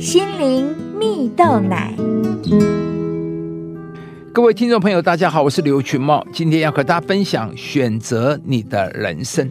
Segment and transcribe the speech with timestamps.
[0.00, 1.94] 心灵蜜豆奶。
[4.32, 9.50] 各位听众朋友，大家好，我是刘群茂，今天要和大家分享选择你的人生。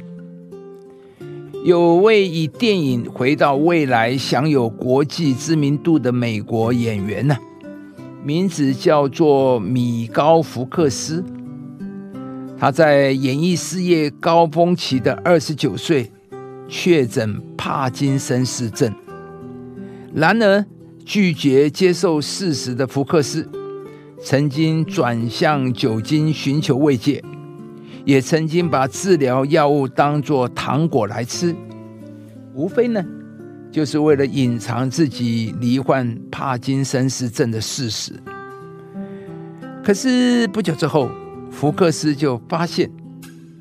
[1.64, 7.38] 有位以电影《回到未来》享有国际知名度的美国演员呢，
[8.24, 11.24] 名字叫做米高福克斯。
[12.58, 16.12] 他在演艺事业高峰期的二十九岁，
[16.68, 18.92] 确诊帕金森氏症。
[20.14, 20.66] 然而，
[21.06, 23.48] 拒绝接受事实的福克斯，
[24.22, 27.24] 曾经转向酒精寻求慰藉，
[28.06, 31.56] 也曾经把治疗药物当作糖果来吃，
[32.54, 33.06] 无非呢，
[33.72, 38.14] 就是为了隐藏自己罹患帕金森氏症的事实。
[39.84, 41.10] 可是不久之后，
[41.52, 42.92] 福克斯就发现，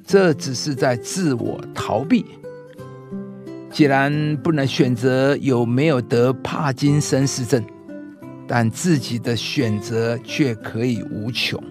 [0.06, 2.24] 这只是在自我逃避。
[3.70, 7.62] 既然不能选择有没有得帕金森氏症，
[8.46, 11.62] 但自己的选择却可以无穷。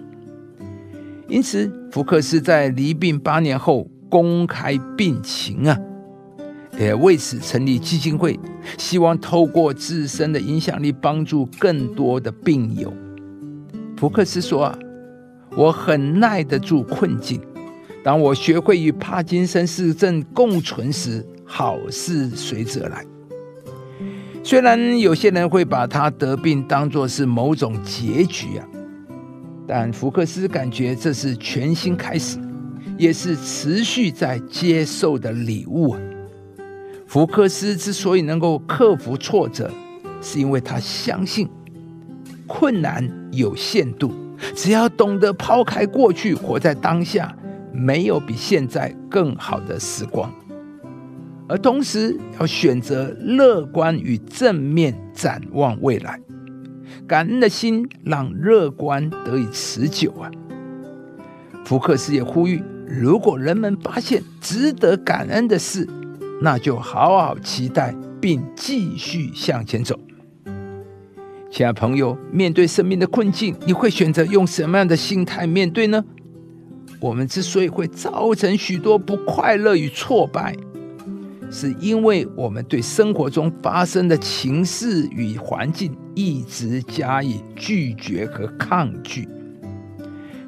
[1.28, 5.78] 因此，福克斯在离病八年后公开病情啊，
[6.78, 8.38] 也为此成立基金会，
[8.78, 12.92] 希望透过自身的影响力帮助更多的病友。
[13.96, 14.78] 福克斯说啊。
[15.56, 17.40] 我很耐得住困境。
[18.04, 23.04] 当我学会与帕金森氏症共存时，好事随之而来。
[24.44, 28.64] 虽然有些人会把他得病当作是某种结局啊，
[29.66, 32.38] 但福克斯感觉这是全新开始，
[32.96, 36.00] 也是持续在接受的礼物啊。
[37.06, 39.70] 福克斯之所以能够克服挫折，
[40.20, 41.48] 是因为他相信
[42.46, 44.12] 困难有限度。
[44.54, 47.36] 只要懂得抛开过去，活在当下，
[47.72, 50.32] 没有比现在更好的时光。
[51.48, 56.20] 而同时要选择乐观与正面展望未来，
[57.06, 60.30] 感恩的心让乐观得以持久啊！
[61.64, 65.88] 福克斯也呼吁，如果人们发现值得感恩的事，
[66.42, 69.98] 那就好好期待，并继续向前走。
[71.50, 76.04] 亲爱朋友，面对生命的困境，你会选择用什么样的心态面对呢？
[77.00, 80.54] 我们之所以会造成许多不快乐与挫败，
[81.50, 89.28] 是因为我们对生活中发生的情势与环境一直加以拒绝和抗拒，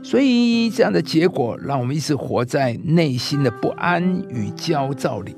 [0.02, 5.34] 所以这样的结果让我们一直活在内心的不安与焦躁里。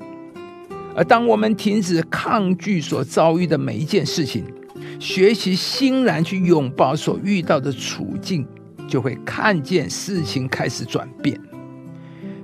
[0.95, 4.43] 而当我们停止抗拒所遭遇的每一件事情，
[4.99, 8.45] 学习欣然去拥抱所遇到的处境，
[8.87, 11.39] 就会看见事情开始转变。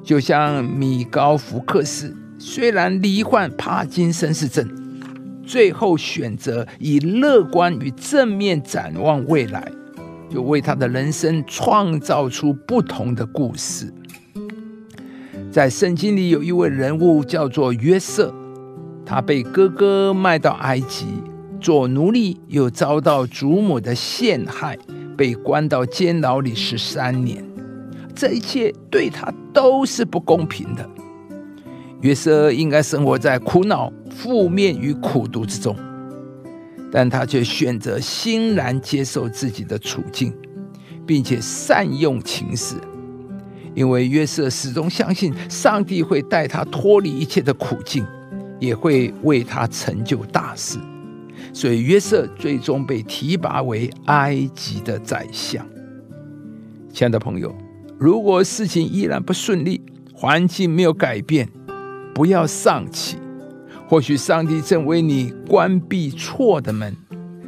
[0.03, 4.65] 就像米高福克斯，虽然罹患帕金森氏症，
[5.45, 9.69] 最后选择以乐观与正面展望未来，
[10.29, 13.93] 就为他的人生创造出不同的故事。
[15.51, 18.33] 在圣经里有一位人物叫做约瑟，
[19.05, 21.07] 他被哥哥卖到埃及。
[21.59, 24.77] 做奴隶又遭到祖母的陷害，
[25.17, 27.43] 被关到监牢里十三年，
[28.15, 30.89] 这一切对他都是不公平的。
[32.01, 35.75] 约瑟应该生活在苦恼、负面与苦毒之中，
[36.91, 40.33] 但他却选择欣然接受自己的处境，
[41.05, 42.75] 并且善用情势，
[43.75, 48.05] 因为约瑟始终相信上帝会带他脱离一切的苦境，
[48.59, 50.79] 也会为他成就大事。
[51.53, 55.65] 所以约瑟最终被提拔为埃及的宰相。
[56.93, 57.53] 亲爱的朋友，
[57.97, 59.81] 如果事情依然不顺利，
[60.13, 61.47] 环境没有改变，
[62.19, 63.17] 不要丧气。
[63.87, 66.93] 或许上帝正为你关闭错的门，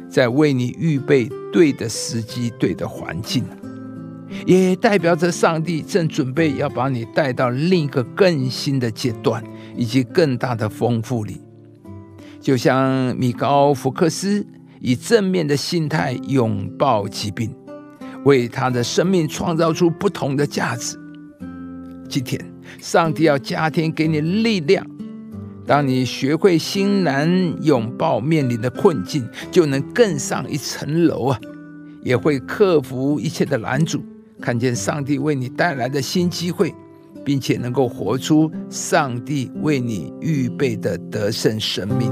[0.08, 3.44] 在为你预备对的时机、对的环境，
[4.46, 9.44] 也代表着上帝正准备要把你带到另一个更新的阶段，
[9.76, 11.42] 以及更大的丰富里。
[12.40, 14.46] 就像米高福克斯
[14.80, 17.54] 以正面的心态拥抱疾病，
[18.24, 20.98] 为他的生命创造出不同的价值。
[22.08, 24.86] 今天，上帝要加添给你力量，
[25.66, 31.40] 当你学会欣然拥抱面临的困境，就能更上一层楼啊！
[32.02, 34.02] 也会克服一切的拦阻，
[34.40, 36.74] 看见上帝为你带来的新机会。
[37.24, 42.10] 并且能够活出上帝为你预备的得胜生命。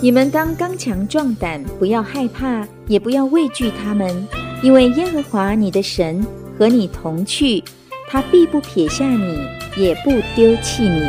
[0.00, 4.26] 你们当刚强壮胆，不要害怕，也不要畏惧他们，
[4.60, 6.24] 因为耶和华你的神
[6.58, 7.62] 和你同去，
[8.08, 9.38] 他必不撇下你，
[9.76, 11.00] 也不丢弃你。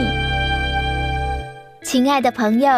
[1.83, 2.69] 亲爱的朋友，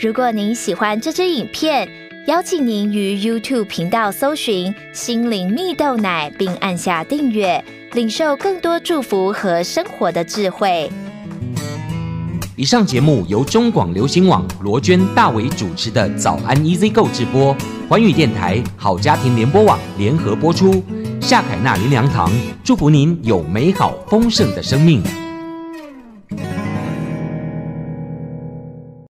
[0.00, 1.88] 如果您喜欢这支影片，
[2.26, 10.90] 邀请您于 YouTube 频道搜寻“心灵蜜豆奶”，并按下订阅，领受更多祝福和生活的智慧。
[12.56, 17.56] 以上节目由中广流行网罗娟、大伟主持的《早安 Easy 购》直播，
[17.88, 20.82] 环宇电台好家庭联播网联合播出。
[21.28, 22.32] 夏凯纳林良堂
[22.64, 25.27] 祝福您有美好丰盛的生命。